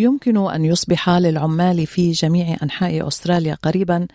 [0.00, 4.06] يمكن أن يصبح للعمال في جميع أنحاء أستراليا قريبا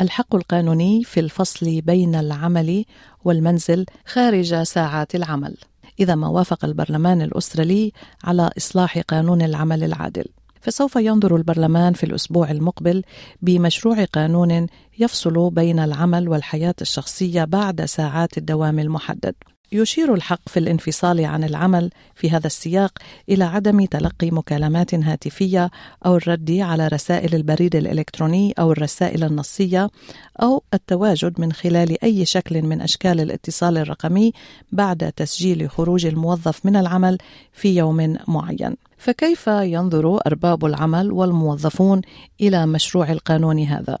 [0.00, 2.84] الحق القانوني في الفصل بين العمل
[3.24, 5.56] والمنزل خارج ساعات العمل.
[6.00, 7.92] إذا ما وافق البرلمان الأسترالي
[8.24, 10.24] على إصلاح قانون العمل العادل.
[10.60, 13.02] فسوف ينظر البرلمان في الأسبوع المقبل
[13.42, 14.66] بمشروع قانون
[14.98, 19.34] يفصل بين العمل والحياة الشخصية بعد ساعات الدوام المحدد.
[19.72, 25.70] يشير الحق في الانفصال عن العمل في هذا السياق إلى عدم تلقي مكالمات هاتفية
[26.06, 29.90] أو الرد على رسائل البريد الإلكتروني أو الرسائل النصية
[30.42, 34.32] أو التواجد من خلال أي شكل من أشكال الاتصال الرقمي
[34.72, 37.18] بعد تسجيل خروج الموظف من العمل
[37.52, 38.76] في يوم معين.
[38.98, 42.00] فكيف ينظر أرباب العمل والموظفون
[42.40, 43.98] إلى مشروع القانون هذا؟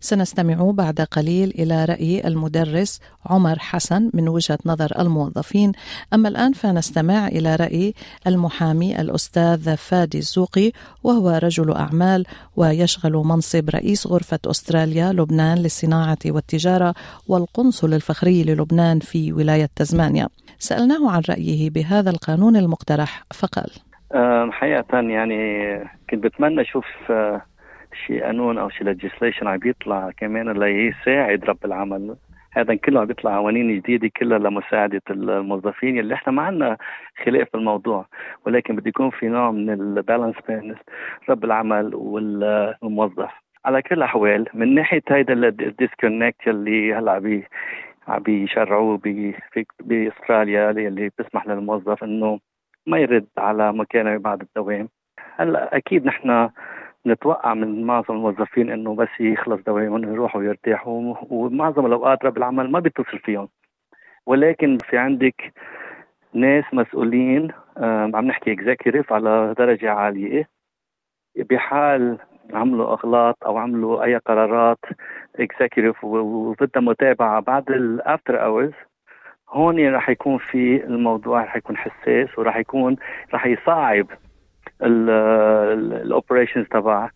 [0.00, 5.72] سنستمع بعد قليل إلى رأي المدرس عمر حسن من وجهة نظر الموظفين.
[6.14, 7.94] أما الآن فنستمع إلى رأي
[8.26, 10.72] المحامي الأستاذ فادي الزوقي
[11.04, 12.24] وهو رجل أعمال
[12.56, 16.94] ويشغل منصب رئيس غرفة أستراليا لبنان للصناعة والتجارة
[17.28, 20.28] والقنصل الفخري للبنان في ولاية تزمانيا.
[20.58, 23.70] سألناه عن رأيه بهذا القانون المقترح فقال
[24.52, 25.64] حقيقة يعني
[26.10, 26.84] كنت بتمنى أشوف
[28.06, 32.16] شيء قانون أو شيء ليجيسليشن عم بيطلع كمان ليساعد رب العمل.
[32.52, 36.76] هذا كله عم بيطلع قوانين جديدة كلها لمساعدة الموظفين اللي إحنا ما عندنا
[37.24, 38.06] خلاف بالموضوع
[38.46, 40.74] ولكن بده يكون في نوع من البالانس بين
[41.28, 43.30] رب العمل والموظف.
[43.64, 47.42] على كل الأحوال من ناحية هيدا الديسكونكت اللي هلأ
[48.08, 49.00] عم بيشرعوه
[49.80, 52.40] بأستراليا اللي بيسمح للموظف إنه
[52.86, 54.88] ما يرد على مكانه بعد الدوام.
[55.36, 56.48] هلأ أكيد نحن
[57.06, 62.78] نتوقع من معظم الموظفين إنه بس يخلص دوامهم يروحوا يرتاحوا ومعظم الأوقات رب العمل ما
[62.80, 63.48] بيتصل فيهم.
[64.26, 65.52] ولكن في عندك
[66.34, 67.52] ناس مسؤولين
[68.14, 70.48] عم نحكي executive على درجة عالية
[71.36, 72.18] بحال
[72.52, 74.78] عملوا أغلاط أو عملوا أي قرارات
[75.36, 78.72] executive وبدها متابعة بعد ال after hours
[79.48, 82.96] هون رح يكون في الموضوع رح يكون حساس ورح يكون
[83.34, 84.06] رح يصعب
[84.82, 87.10] ال operations تبع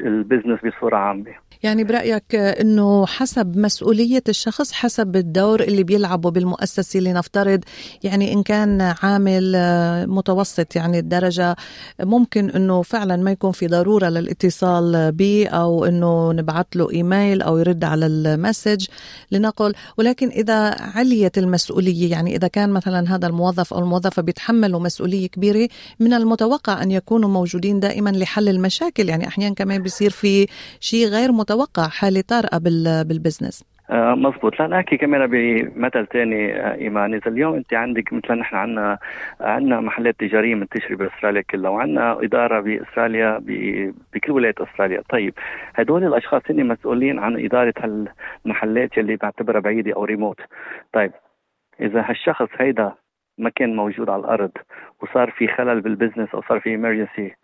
[0.00, 1.46] ال business بصورة عامة.
[1.62, 7.60] يعني برأيك أنه حسب مسؤولية الشخص حسب الدور اللي بيلعبه بالمؤسسة لنفترض
[8.02, 9.52] يعني إن كان عامل
[10.08, 11.56] متوسط يعني الدرجة
[12.00, 17.58] ممكن أنه فعلا ما يكون في ضرورة للاتصال به أو أنه نبعث له إيميل أو
[17.58, 18.86] يرد على المسج
[19.32, 19.74] لنقل.
[19.98, 25.68] ولكن إذا عليت المسؤولية يعني إذا كان مثلا هذا الموظف أو الموظفة بيتحملوا مسؤولية كبيرة
[26.00, 29.08] من المتوقع أن يكونوا موجودين دائما لحل المشاكل.
[29.08, 30.46] يعني أحيانا كمان بيصير في
[30.80, 32.58] شيء غير متوقع حالة طارئة
[33.08, 34.60] بالبزنس آه مزبوط.
[34.60, 37.14] لا نحكي كمان بمثل ثاني آه إيمان.
[37.14, 38.98] إذا اليوم أنت عندك مثلا نحن عندنا
[39.40, 43.42] عندنا محلات تجارية منتشره بأستراليا كلها وعندنا إدارة بأستراليا
[44.14, 45.02] بكل ولايات أستراليا.
[45.10, 45.34] طيب
[45.74, 50.40] هدول الأشخاص هن مسؤولين عن إدارة هالمحلات اللي بعتبرها بعيدة أو ريموت
[50.92, 51.12] طيب
[51.80, 52.92] إذا هالشخص هيدا
[53.38, 54.50] ما كان موجود على الأرض
[55.02, 57.34] وصار في خلل بال business أو صار في emergency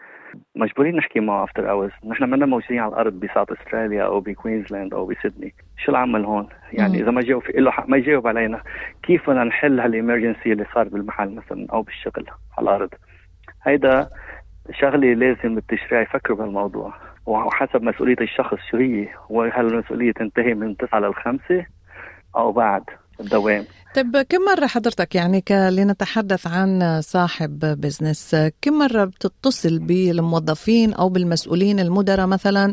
[0.55, 4.95] مجبورين نحكي معه after hours نحن منا موجودين على الأرض ب South أستراليا أو بكوينزلاند
[4.95, 5.55] أو بسيدني.
[5.79, 8.63] شو العمل هون؟ يعني إذا ما جاوب له حق ما يجاوب علينا.
[9.03, 12.27] كيف بدنا نحل هال emergency اللي صار بالمحل مثلا أو بالشغل
[12.59, 12.91] على الأرض؟
[13.63, 14.09] هيدا
[14.71, 16.95] شغلة لازم التشريع يفكروا بهالموضوع.
[17.27, 21.67] وحسب مسؤولية الشخص شو هي وهل المسؤولية تنتهي من 9 لل 5
[22.37, 22.83] أو بعد؟
[23.21, 23.65] الدوام
[23.95, 31.81] طيب كم مرة حضرتك يعني لنتحدث عن صاحب business كم مرة بتتصل بالموظفين أو بالمسؤولين
[31.81, 32.73] المدراء مثلا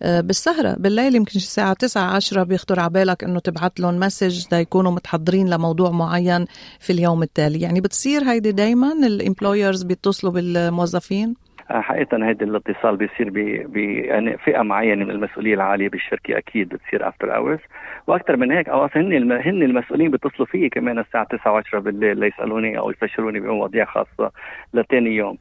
[0.00, 4.92] بالسهرة بالليل يمكن الساعة 9 10 بيخطر على بالك إنه تبعت لهم message تا يكونوا
[4.92, 6.46] متحضرين لموضوع معين
[6.80, 13.30] في اليوم التالي يعني بتصير هيدي دايما ال employers بيتصلوا بالموظفين؟ حقيقة هذا الاتصال بيصير
[13.68, 17.58] ب يعني فئة معينة من المسؤولية العالية بالشركة أكيد بتصير after hours
[18.06, 22.78] وأكثر من هيك أو هن هن المسؤولين بيتصلوا فيي كمان الساعة 9 و10 بالليل ليسألوني
[22.78, 24.32] أو يستشيروني بمواضيع خاصة
[24.74, 25.38] لتاني يوم.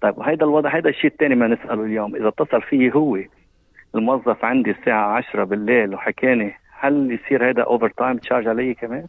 [0.00, 2.16] طيب وهيدا الوضع هيدا الشيء الثاني ما نسأله اليوم.
[2.16, 3.18] إذا اتصل فيي هو
[3.94, 9.06] الموظف عندي الساعة 10 بالليل وحكاني هل يصير هيدا overtime charge علي كمان؟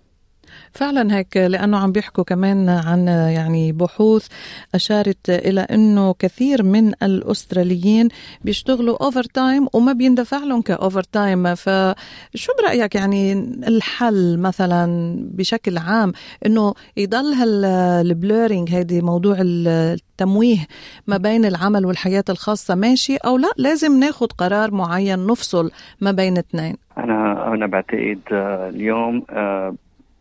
[0.71, 4.27] فعلا هيك لأنه عم بيحكوا كمان عن يعني بحوث
[4.75, 8.09] أشارت إلى إنه كثير من الأستراليين
[8.41, 13.33] بيشتغلوا overtime وما بيندفع لهم ك overtime فشو برأيك يعني
[13.67, 16.13] الحل مثلا بشكل عام
[16.45, 20.67] إنه يضل هال blurring هيدي موضوع التمويه
[21.07, 25.71] ما بين العمل والحياة الخاصة ماشي أو لا؟ لازم ناخذ قرار معين نفصل
[26.01, 26.75] ما بين اثنين.
[26.97, 29.75] أنا أنا بعتقد آه، اليوم آه،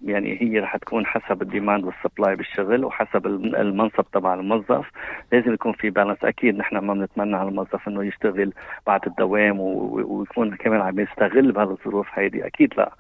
[0.05, 4.91] يعني هي رح تكون حسب ال demand وال supply بالشغل وحسب المنصب تبع الموظف.
[5.33, 8.53] لازم يكون في balance أكيد نحن ما بنتمنى على الموظف إنه يشتغل
[8.87, 12.47] بعد الدوام ويكون كمان عم يستغل بهالظروف هيدي.
[12.47, 12.93] أكيد لا.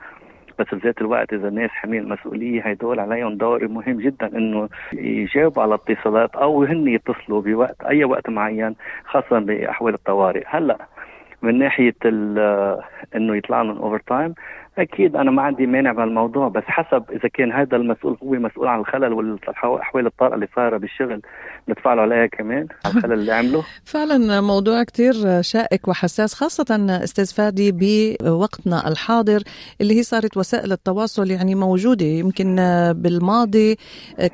[0.58, 5.74] بس بذات الوقت إذا الناس حاملين المسؤوليه هدول عليهم دور مهم جدا إنه يجاوبوا على
[5.74, 10.42] اتصالات أو هن يتصلوا بوقت أي وقت معين خاصه بأحوال الطوارئ.
[10.46, 10.78] هلأ
[11.42, 14.34] من ناحية إنه يطلع لهم overtime
[14.78, 18.80] أكيد أنا ما عندي مانع بهالموضوع بس حسب إذا كان هذا المسؤول هو مسؤول عن
[18.80, 21.20] الخلل والأحوال الطارئة اللي صايرة بالشغل
[21.68, 23.64] ندفع له عليها كمان على الخلل اللي عمله.
[23.94, 29.42] فعلا موضوع كتير شائك وحساس خاصة أستاذ فادي بوقتنا الحاضر
[29.80, 32.56] اللي هي صارت وسائل التواصل يعني موجودة يمكن
[32.96, 33.76] بالماضي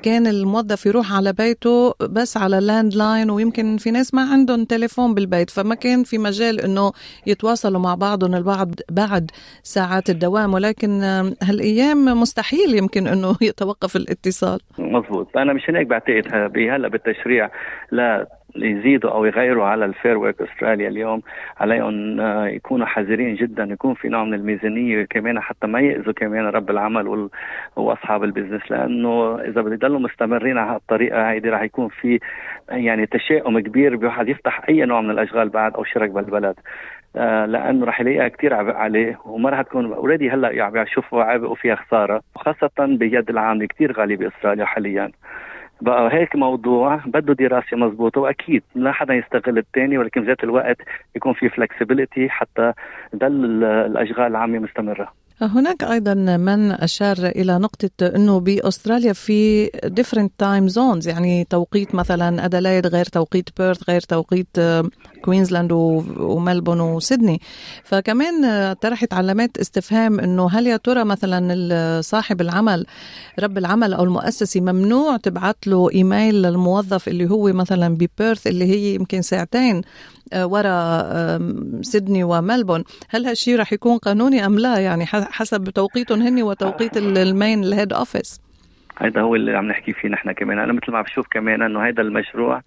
[0.03, 5.51] كان الموظف يروح على بيته بس على landline ويمكن في ناس ما عندهم تليفون بالبيت
[5.51, 6.93] فما كان في مجال إنه
[7.27, 9.31] يتواصلوا مع بعضهم البعض بعد
[9.63, 10.28] ساعات الدوام.
[10.29, 11.03] الدوام ولكن
[11.43, 14.61] هالأيام مستحيل يمكن أنه يتوقف الاتصال.
[14.79, 17.51] مضبوط أنا مشان هيك بعتقد هلا بالتشريع
[17.91, 18.27] لا
[18.57, 21.23] يزيدوا أو يغيروا على ال Fair Work أستراليا اليوم.
[21.61, 23.65] عليهم آه، يكونوا حذرين جدا.
[23.65, 27.29] يكون في نوع من الميزانية كمان حتى ما يأذوا كمان رب العمل
[27.77, 28.71] وأصحاب البزنس.
[28.71, 32.19] لأنه إذا بده يضلوا مستمرين على هالطريقة هيدي رح يكون في
[32.69, 36.55] يعني تشاؤم كبير بواحد يفتح أي نوع من الأشغال بعد أو شركة بالبلد.
[37.15, 41.75] لأنه رح يلاقيها كثير عبء عليه وما رح تكون already هلأ عم يشوفوا عبء وفيها
[41.75, 45.11] خسارة وخاصة اليد العامله كثير غاليه بأستراليا حاليا.
[45.81, 50.77] بقى هيك موضوع بده دراسة مضبوطة وأكيد لا حدا يستغل الثاني ولكن بذات الوقت
[51.17, 52.73] يكون في flexibility حتى
[53.13, 55.13] تضل الأشغال العامة مستمرة.
[55.43, 62.45] هناك أيضا من أشار إلى نقطة إنه بأستراليا في different time zones يعني توقيت مثلا
[62.45, 64.57] ادلايد غير توقيت بيرث غير توقيت
[65.23, 67.41] كوينزلاند وملبون وسيدني.
[67.85, 72.87] فكمان طرحت علامات استفهام إنه هل يا ترى مثلا صاحب العمل
[73.39, 78.95] رب العمل أو المؤسسه ممنوع تبعث له إيميل للموظف اللي هو مثلا ببيرث اللي هي
[78.95, 79.83] يمكن ساعتين
[80.33, 81.41] آه، وراء
[81.83, 82.85] سيدني وملبون.
[83.09, 87.93] هل هالشيء رح يكون قانوني أم لا؟ يعني حسب توقيتهم هن وتوقيت المين ال head
[87.93, 88.41] office
[89.01, 90.59] هذا هو اللي عم نحكي فيه نحن كمان.
[90.59, 92.63] أنا مثل ما عم بشوف كمان إنه هذا المشروع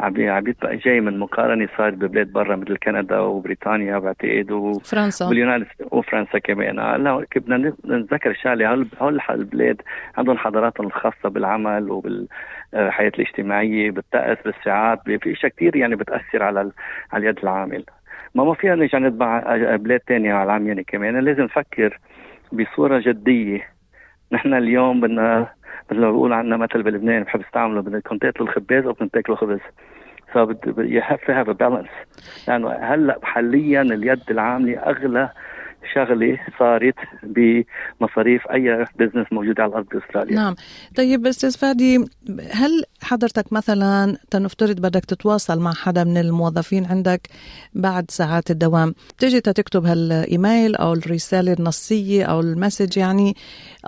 [0.00, 5.66] عم عم يبقى جاي من مقارنة صارت ببلاد برا مثل كندا وبريطانيا بعتقد وفرنسا واليونان
[5.90, 6.78] وفرنسا كمان.
[6.78, 8.86] هلا بدنا نتذكر شغلة.
[9.00, 9.82] هول البلاد
[10.18, 15.02] عندهم حضاراتهم الخاصة بالعمل وبالحياه الاجتماعية بالطقس بالساعات.
[15.04, 16.70] في إشياء كثير يعني بتأثر على
[17.12, 17.84] على اليد العامل.
[18.34, 21.18] ما ما فينا نرجع نتبع بلاد ثانية على العميانه كمان.
[21.18, 21.98] لازم نفكر
[22.52, 23.68] بصورة جدية.
[24.32, 25.48] نحن اليوم بدنا
[25.90, 27.80] مثل ما بقول عندنا مثل بلبنان بحب استعمله.
[27.80, 29.58] بدكم تاكلوا الخباز أو بدكم تاكلوا خبز.
[30.32, 30.38] ف
[30.78, 31.90] you have to have a balance.
[32.48, 35.30] لأنه هلأ حاليا اليد العاملة أغلى
[35.94, 40.34] شغلة صارت بمصاريف أي بزنس موجود على الأرض بأستراليا.
[40.34, 40.54] نعم.
[40.96, 41.96] طيب أستاذ فادي
[42.52, 47.28] هل حضرتك مثلا تنفترض بدك تتواصل مع حدا من الموظفين عندك
[47.74, 48.94] بعد ساعات الدوام.
[49.16, 53.36] بتجي تكتب هالإيميل أو الرسالة النصية أو المسج يعني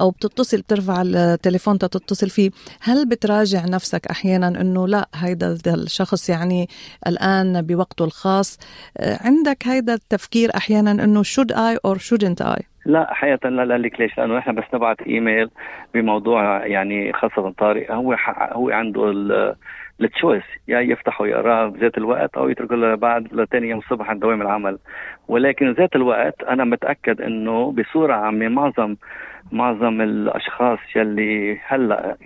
[0.01, 2.51] أو بتتصل بترفع التليفون تتصل فيه.
[2.81, 6.69] هل بتراجع نفسك أحيانا إنه لا هيدا الشخص يعني
[7.07, 8.59] الآن بوقته الخاص؟
[9.01, 14.01] عندك هيدا التفكير أحيانا إنه should I or shouldn't I لا حقيقة لا لا لك
[14.01, 15.51] ليش؟ لأنه نحن بس نبعث إيميل
[15.95, 18.17] بموضوع يعني خاصة طارئ هو
[18.53, 19.13] هو عنده
[20.01, 24.79] التشويس يا يفتحه ويقراه بذات الوقت أو يتركه بعد لثاني يوم الصبح عند دوام العمل.
[25.29, 28.97] ولكن ذات الوقت أنا متأكد إنه بصورة عامة معظم
[29.53, 32.17] معظم الأشخاص يلي هلأ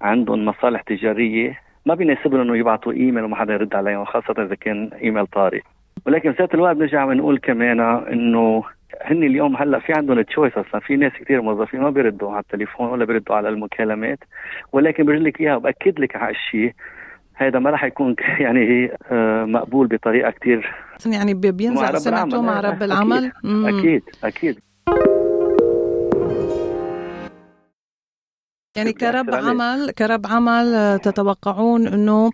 [0.00, 4.90] عندهم مصالح تجارية ما بيناسبهم إنه يبعثوا إيميل وما حدا يرد عليهم خاصة إذا كان
[5.02, 5.60] إيميل طارئ
[6.06, 8.64] ولكن بذات الوقت بنرجع بنقول كمان إنه
[9.02, 10.80] هن اليوم هلا في عندهم choice أصلا.
[10.80, 14.18] في ناس كثير موظفين ما بيردوا على التليفون ولا بيردوا على المكالمات
[14.72, 16.72] ولكن بقول لك إياها باكد لك على الشيء
[17.34, 20.74] هذا ما راح يكون يعني آه، مقبول بطريقة كثير
[21.06, 23.32] يعني بينزع سمعته مع رب العمل.
[23.44, 24.58] أكيد أكيد, أكيد.
[28.76, 32.30] يعني كرب عمل كرب عمل آه، تتوقعون إنه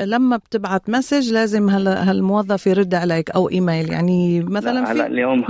[0.00, 3.92] لما بتبعت message لازم هالموظف يرد عليك أو إيميل.
[3.92, 5.44] يعني مثلا في اليوم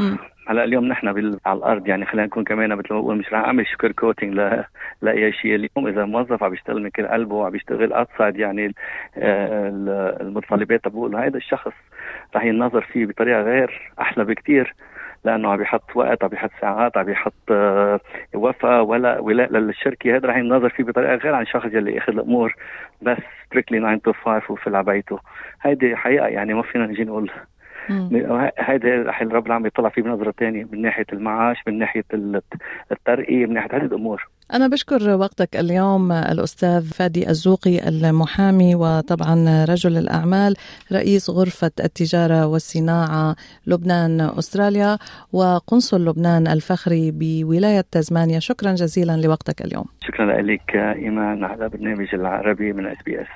[0.48, 1.40] هلا اليوم نحن بال...
[1.46, 4.64] على الأرض يعني خلينا نكون كمان مثل ما بقول مش رح أعمل sugar coating ل...
[5.02, 5.54] لأي شيء.
[5.54, 8.74] اليوم إذا موظف عم يشتغل من كل قلبه عم يشتغل outside يعني
[10.20, 11.72] المتطلبات بقول هذا الشخص
[12.36, 14.74] رح ينظر فيه بطريقة غير أحلى بكثير
[15.24, 18.00] لأنه عم يحط وقت عم يحط ساعات عم يحط آه،
[18.34, 22.54] وفاء ولا ولاء للشركة هذا رح ينظر فيه بطريقة غير عن الشخص اللي أخذ الأمور
[23.02, 25.18] بس strictly 9 to 5 وفي على بيته.
[25.62, 27.30] هيدي حقيقة يعني ما فينا نجي نقول
[28.58, 32.04] هيدا رح رب العالمين يطلع فيه بنظرة ثانية من ناحية المعاش من ناحية
[32.92, 34.28] الترقية من ناحية هذه الأمور.
[34.54, 40.54] أنا بشكر وقتك اليوم الأستاذ فادي الزوقي المحامي وطبعا رجل الأعمال
[40.92, 44.98] رئيس غرفة التجارة والصناعة لبنان أستراليا
[45.32, 49.84] وقنصل لبنان الفخري بولاية تزمانيا شكرا جزيلا لوقتك اليوم.
[50.00, 53.26] شكرا لك إيمان على برنامج العربي من اس بي اس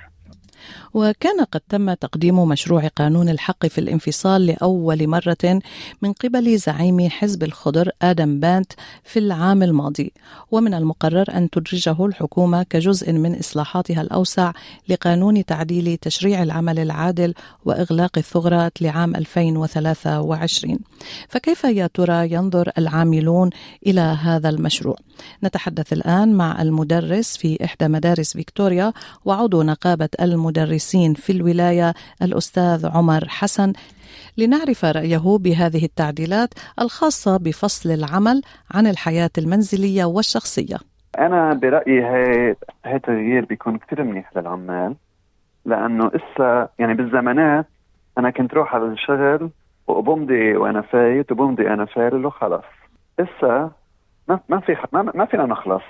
[0.94, 5.60] وكان قد تم تقديم مشروع قانون الحق في الانفصال لأول مرة
[6.02, 8.72] من قبل زعيم حزب الخضر آدم بانت
[9.04, 10.12] في العام الماضي
[10.50, 14.52] ومن المقرر أن تدرجه الحكومة كجزء من إصلاحاتها الأوسع
[14.88, 20.78] لقانون تعديل تشريع العمل العادل وإغلاق الثغرات لعام 2023
[21.28, 23.50] فكيف يا ترى ينظر العاملون
[23.86, 24.96] إلى هذا المشروع؟
[25.44, 28.92] نتحدث الآن مع المدرس في إحدى مدارس فيكتوريا
[29.24, 30.08] وعضو نقابة
[30.50, 33.72] المدرسين في الولاية الأستاذ عمر حسن
[34.38, 38.42] لنعرف رأيه بهذه التعديلات الخاصة بفصل العمل
[38.74, 40.76] عن الحياة المنزلية والشخصية.
[41.18, 44.96] أنا برأيي هي هي تغيير بيكون كثير منيح للعمال
[45.64, 47.66] لأنه إسا يعني بالزمانات
[48.18, 49.50] أنا كنت روح على الشغل
[49.86, 52.64] وبمضي وأنا فايت وبمضي أنا فارل وخلص
[53.20, 53.70] إسا
[54.28, 55.82] ما ما في ما, ما فينا نخلص.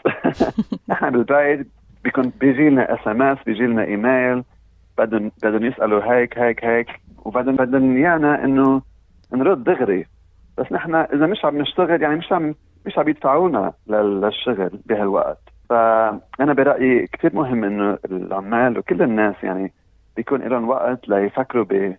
[0.91, 1.67] نحن بالبيت
[2.05, 4.45] بيكون بيجي لنا SMS بيجي لنا إيميل
[4.99, 6.89] بدهم بدهم يسألوا هيك هيك هيك
[7.25, 8.83] وبعدين بدهم ايانا إنه
[9.33, 10.07] نرد دغري.
[10.59, 12.55] بس نحن إذا مش عم نشتغل يعني مش عم
[12.87, 15.39] مش عم يدفعوا لنا للشغل بهالوقت.
[15.69, 19.73] فانا برأيي كثير مهم إنه العمال وكل الناس يعني
[20.17, 21.97] بيكون لهم وقت ليفكروا ب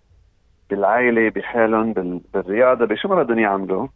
[0.70, 1.92] بالعائله بحالهم
[2.34, 3.86] بالرياضة بشو ما بدهم يعملوا.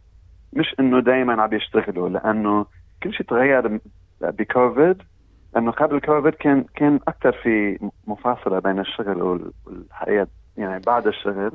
[0.53, 2.65] مش إنه دائما عم يشتغلوا لأنه
[3.03, 3.79] كل شيء تغير
[4.21, 5.01] بكوفيد.
[5.57, 9.21] لأنه قبل كوفيد كان كان أكثر في مفاصلة بين الشغل
[9.65, 11.51] والحياة يعني بعد الشغل.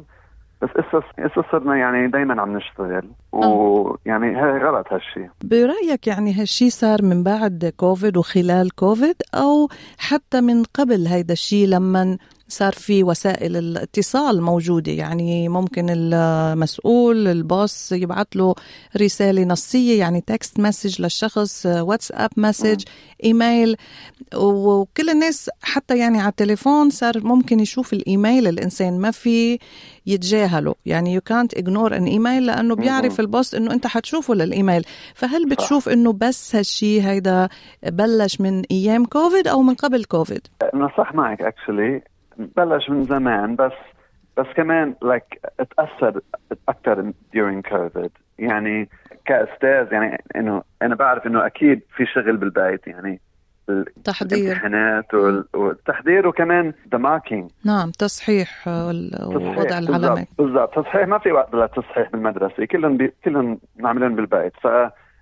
[0.63, 3.11] بس اسا اسا صرنا يعني دائما عم نشتغل.
[3.33, 9.69] ويعني هي غلط هالشيء برأيك يعني هالشيء صار من بعد كوفيد وخلال كوفيد أو
[9.99, 12.19] حتى من قبل هيدا الشيء لما
[12.53, 14.93] صار في وسائل الاتصال موجودة.
[14.93, 18.55] يعني ممكن المسؤول ال boss يبعث له
[18.97, 22.85] رسالة نصية يعني text message للشخص واتساب message
[23.25, 23.77] email
[24.37, 29.59] وكل الناس حتى يعني على التليفون صار ممكن يشوف الإيميل الإنسان ما في
[30.07, 30.75] يتجاهله.
[30.87, 34.85] يعني يو كانت اجنور ان ايميل لأنه بيعرف ال boss إنه أنت حتشوفه للإيميل.
[35.15, 37.49] فهل بتشوف إنه بس هالشيء هيدا
[37.83, 42.03] بلش من أيام كوفيد أو من قبل كوفيد أنا صح معك actually
[42.39, 43.73] بلش من زمان بس
[44.37, 46.21] بس كمان like like, تأثر
[46.69, 48.89] أكثر during كوفيد يعني
[49.25, 53.21] كأستاذ يعني إنه أنا بعرف إنه أكيد في شغل بالبيت يعني
[54.05, 54.39] تحضير.
[54.39, 55.15] الامتحانات
[55.55, 60.75] والتحضير وكمان the marking نعم تصحيح ووضع العلامات بالضبط.
[60.75, 62.65] تصحيح ما في وقت للتصحيح بالمدرسة.
[62.65, 63.13] كلهم بي...
[63.25, 64.53] كلهم نعملهم بالبيت.
[64.63, 64.67] ف...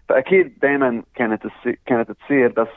[0.09, 1.79] فأكيد دائما كانت السي...
[1.87, 2.69] كانت تصير بس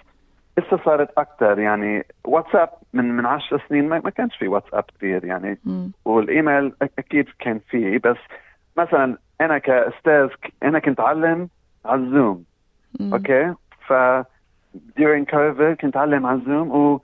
[0.57, 5.25] لسه صارت أكثر يعني واتساب من من 10 سنين ما, ما كانش في واتساب كثير
[5.25, 5.57] يعني.
[5.65, 5.88] م.
[6.05, 8.17] والإيميل أكيد كان فيه بس
[8.77, 10.29] مثلا أنا كأستاذ
[10.63, 11.50] أنا كنت أعلم
[11.86, 12.43] على الزوم
[13.00, 13.13] م.
[13.13, 13.53] okay?
[13.88, 13.93] ف
[15.00, 17.00] during COVID كنت أعلم على الزوم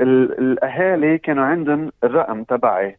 [0.00, 2.96] والاهالي كانوا عندهم الرقم تبعي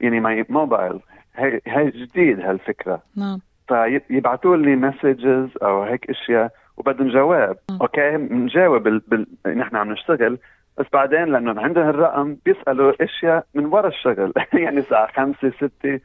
[0.00, 1.00] يعني my mobile
[1.36, 3.02] هي, هي جديد هالفكرة.
[3.16, 3.40] نعم.
[3.68, 6.52] فيبعثوا لي messages أو هيك أشياء.
[6.76, 7.56] وبدهم جواب.
[7.80, 9.02] okay بنجاوب بال...
[9.08, 9.26] بال...
[9.46, 10.38] نحن عم نشتغل
[10.78, 14.32] بس بعدين لأنه عندهم الرقم بيسألوا إشياء من ورا الشغل.
[14.64, 16.00] يعني الساعة خمسة ستة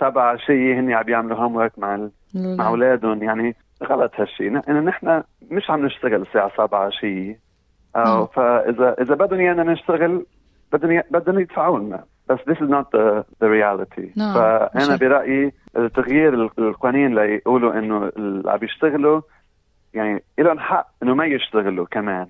[0.00, 3.22] سبعة شيء هن عم يعملوا homework مع مع أولادهم.
[3.22, 7.36] يعني غلط هالشيء إنه نحن مش عم نشتغل الساعة 7 شيء
[7.96, 10.26] أو فاذا إذا بدهم إيانا نشتغل
[10.72, 12.04] بدهم بدهم يدفعوا لنا.
[12.28, 14.16] بس this is not the, the reality.
[14.16, 14.34] نعم.
[14.34, 15.52] فأنا برأيي
[15.94, 19.20] تغيير القوانين ليقولوا إنه اللي عم يشتغلوا
[19.94, 22.26] يعني لهم حق إنه ما يشتغلوا كمان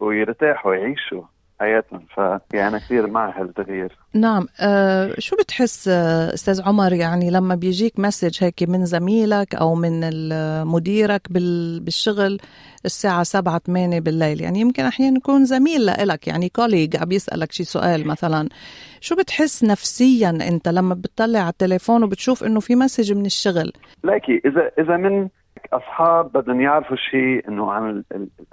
[0.00, 1.22] ويرتاحوا يعيشوا
[1.60, 2.06] حياتهم.
[2.14, 3.96] فيعني كثير مع هالتغيير.
[4.14, 4.46] نعم.
[4.60, 10.00] أه شو بتحس آه، أستاذ عمر؟ يعني لما بيجيك مسج هيك من زميلك أو من
[10.66, 12.38] مديرك بالشغل
[12.84, 17.64] الساعة سبعة ثمانية بالليل يعني يمكن أحيانا يكون زميل لك يعني colleague عم يسألك شي
[17.64, 18.48] سؤال مثلا.
[19.00, 23.72] شو بتحس نفسيا أنت لما بتطلع على التليفون وبتشوف إنه في message من الشغل؟
[24.04, 25.28] لكي إذا إذا من
[25.72, 28.04] أصحاب بدهم يعرفوا شيء إنه عن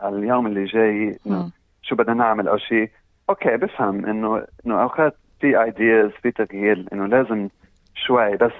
[0.04, 2.90] اليوم اللي جاي إنه شو بدنا نعمل أو شيء
[3.30, 7.50] okay بفهم إنه إنه أوقات في ideas في تغيير إنه لازم
[7.96, 8.38] شوي.
[8.38, 8.52] بس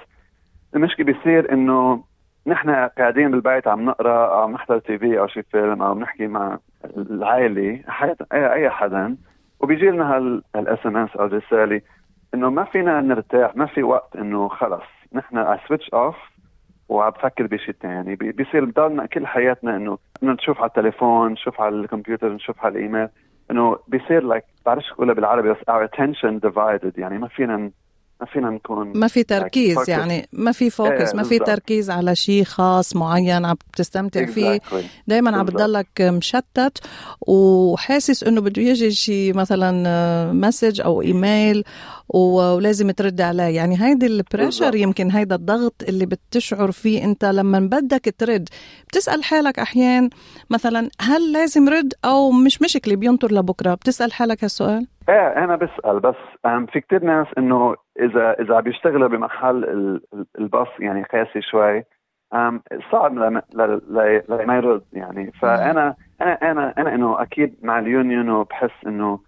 [0.74, 2.04] المشكلة بيصير إنه
[2.46, 6.58] نحن قاعدين بالبيت عم نقرأ أو عم نحضر TV أو شي فيلم أو بنحكي مع
[6.96, 7.80] العائلة
[8.32, 9.16] اي أي حدا.
[9.60, 10.16] وبيجي لنا
[10.54, 11.80] هال SMS أو الرساله
[12.34, 14.82] إنه ما فينا نرتاح ما في وقت إنه خلص.
[15.12, 16.16] نحن اي switch off
[16.88, 21.74] وعم بفكر بشيء ثاني بيصير بضلنا كل حياتنا إنه إنه نشوف على التليفون نشوف على
[21.74, 23.08] الكمبيوتر نشوف على الإيميل.
[23.50, 26.98] إنه بيصير like like بعرفش اقولها بالعربي بس our attention divided.
[26.98, 27.70] يعني ما فينا
[28.20, 32.44] ما فينا نكون ما في تركيز يعني ما في focus ما في تركيز على شيء
[32.44, 34.60] خاص معين عم تستمتع فيه.
[35.06, 36.78] دائما عم بتضلك مشتت
[37.20, 41.64] وحاسس إنه بده يجي شيء مثلا message أو ايميل
[42.08, 43.42] ولازم ترد عليه.
[43.42, 48.48] يعني هيدي ال pressure يمكن هيدا الضغط اللي بتشعر فيه أنت لما بدك ترد.
[48.88, 50.10] بتسأل حالك احيان
[50.50, 53.74] مثلا هل لازم رد أو مش مشكلة بينطر لبكرة.
[53.74, 56.14] بتسأل حالك هالسؤال؟ إيه أنا بسأل بس
[56.72, 59.64] في كتير ناس إنه إذا إذا بيشتغلوا بمحل
[60.38, 61.84] ال boss يعني قاسي شوي
[62.92, 63.42] صعب لما
[64.28, 65.32] لما يرد يعني.
[65.32, 69.20] فأنا أنا أنا أنا إنه أكيد مع ال union وبحس إنه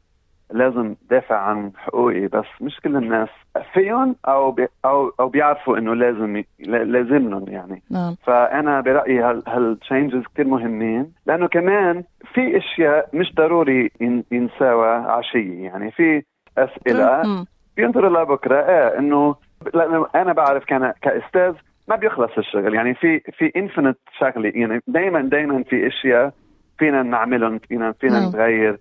[0.53, 3.29] لازم دافع عن حقوقي بس مش كل الناس
[3.75, 7.83] فيهم أو بي أو أو بيعرفوا إنه لازم لازم لهم يعني.
[7.91, 8.17] نعم.
[8.27, 12.05] فأنا برأيي هال changes كثير مهمين لأنه كمان
[12.35, 13.91] في أشياء مش ضروري
[14.33, 15.91] ينساوى عشية يعني.
[15.91, 16.23] في
[16.59, 19.35] أسئلة بينطروا لبكره إيه إنه
[19.75, 21.55] لأنه أنا بعرف كان كأستاذ
[21.89, 22.95] ما بيخلص الشغل يعني.
[22.95, 24.83] في في infinite شغلة يعني.
[24.87, 26.33] دائما دائما في أشياء
[26.79, 28.79] فينا نعملهم فينا فينا نتغير.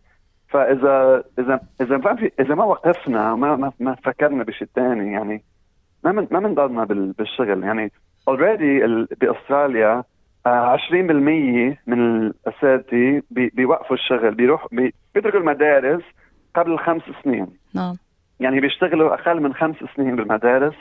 [0.49, 5.43] فإذا إذا إذا ما في إذا ما وقفنا ما ما, ما فكرنا بشيء ثاني يعني
[6.03, 6.83] ما من ما بنضلنا
[7.17, 7.63] بالشغل.
[7.63, 7.91] يعني
[8.27, 10.03] already بأستراليا
[10.47, 14.67] 20% آه، من الأساتذة بيوقفوا الشغل بيروح
[15.15, 16.03] بيتركوا المدارس
[16.55, 17.47] قبل خمس سنين.
[17.75, 17.95] نعم.
[18.39, 20.75] يعني بيشتغلوا أقل من خمس سنين بالمدارس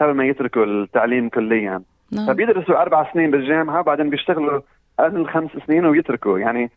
[0.00, 1.82] قبل ما يتركوا التعليم كليا.
[2.12, 2.26] نعم.
[2.26, 4.60] فبيدرسوا أربع سنين بالجامعة وبعدين بيشتغلوا
[4.98, 6.38] أقل من خمس سنين ويتركوا.
[6.38, 6.70] يعني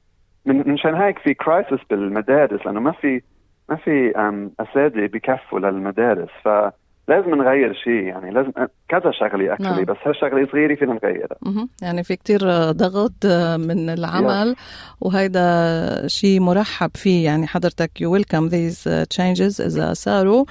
[0.46, 3.22] من مشان هيك في كرايسس بالمدارس لأنه ما في
[3.70, 4.14] ما في
[4.60, 8.52] أساتذة بكفوا للمدارس فلازم نغير شيء يعني لازم
[8.90, 9.84] كذا شغلة actually نعم.
[9.84, 12.40] بس هالشغله صغيرة فينا نغيرها يعني في كتير
[12.72, 13.26] ضغط
[13.60, 14.96] من العمل yeah.
[15.02, 20.46] وهيدا شيء مرحب فيه يعني حضرتك you welcome these changes إذا صاروا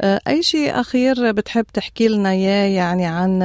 [0.00, 3.42] آه، أي شيء أخير بتحب تحكي لنا إياه يعني عن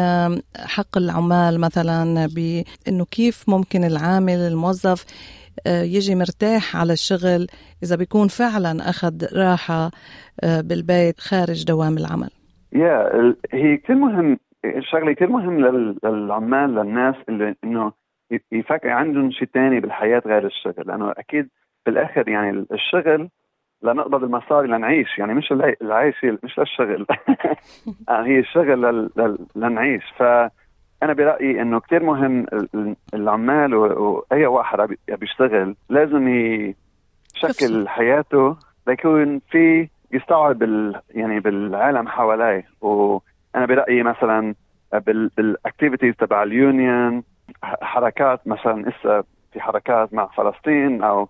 [0.57, 7.47] حق العمال مثلا بإنه كيف ممكن العامل الموظف آه، يجي مرتاح على الشغل.
[7.83, 9.91] إذا بيكون فعلا أخذ راحة
[10.43, 12.29] آه، بالبيت خارج دوام العمل.
[12.73, 15.59] يا yeah, هي كثير مهم الشغله كثير مهم
[16.03, 17.91] للعمال للناس اللي إنه
[18.51, 20.83] يفكر عندهم شيء ثاني بالحياة غير الشغل.
[20.85, 21.49] لأنه أكيد
[21.85, 23.29] بالآخر يعني الشغل
[23.83, 25.17] لنقبض المصاري لنعيش.
[25.17, 27.05] يعني مش العيش مش للشغل.
[28.09, 29.09] آه، هي الشغل
[29.55, 30.03] لنعيش.
[30.17, 30.23] ف
[31.03, 32.45] أنا برأيي إنه كثير مهم
[33.13, 36.27] العمال واي واحد بيشتغل لازم
[37.35, 38.57] يشكل حياته
[38.87, 40.61] ليكون في يستوعب
[41.09, 42.65] يعني بالعالم حواليه.
[42.81, 44.55] وأنا برأيي مثلا
[45.37, 47.23] بال activities تبع ال union
[47.63, 51.29] حركات مثلا اسا في حركات مع فلسطين أو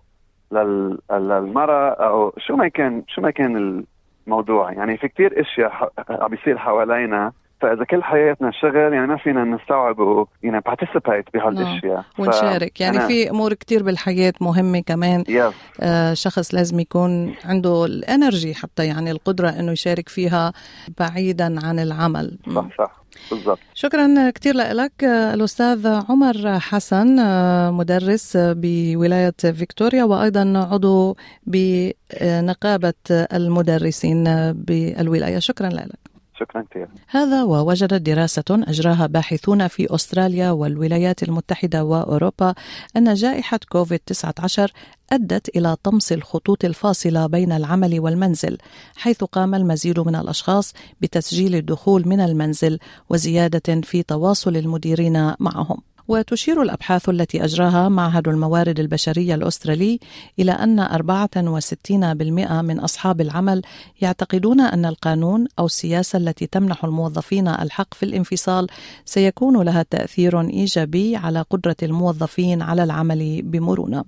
[0.52, 3.84] للمرأة أو شو ما كان شو ما كان
[4.26, 4.72] الموضوع.
[4.72, 9.98] يعني في كثير إشياء عم بيصير حوالينا فإذا كل حياتنا شغل يعني ما فينا نستوعب
[9.98, 12.04] و يعني participate بهالإشياء.
[12.18, 12.80] ونشارك.
[12.80, 15.24] يعني في أمور كتير بالحياة مهمة كمان.
[15.24, 15.54] Yes.
[15.80, 20.52] آه شخص لازم يكون عنده الإنرجي حتى يعني القدرة إنه يشارك فيها
[20.98, 22.38] بعيدا عن العمل.
[22.54, 23.00] صح صح.
[23.30, 23.58] بالضبط.
[23.74, 35.38] شكرا كثير لك الأستاذ عمر حسن آه، مدرس بولاية فيكتوريا وأيضا عضو بنقابة المدرسين بالولاية.
[35.38, 36.09] شكرا لك.
[36.40, 42.54] شكرا كثير هذا ووجدت دراسة أجراها باحثون في أستراليا والولايات المتحدة وأوروبا
[42.96, 44.70] أن جائحة كوفيد-19
[45.12, 48.58] أدت إلى طمس الخطوط الفاصلة بين العمل والمنزل
[48.96, 52.78] حيث قام المزيد من الأشخاص بتسجيل الدخول من المنزل
[53.10, 55.78] وزيادة في تواصل المديرين معهم.
[56.10, 59.98] وتشير الأبحاث التي أجراها معهد الموارد البشرية الأسترالي
[60.38, 63.62] إلى أن 64% من أصحاب العمل
[64.00, 68.66] يعتقدون أن القانون أو السياسة التي تمنح الموظفين الحق في الانفصال
[69.04, 74.04] سيكون لها تأثير إيجابي على قدرة الموظفين على العمل بمرونة.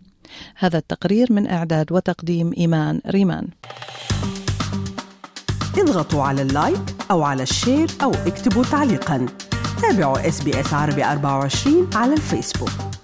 [0.57, 3.49] هذا التقرير من إعداد وتقديم إيمان ريمان.
[5.79, 9.52] اضغطوا على ال like أو على ال share أو اكتبوا تعليقاً.
[9.83, 10.40] تابعوا SBS
[10.75, 13.02] عربي 24 على الفيسبوك.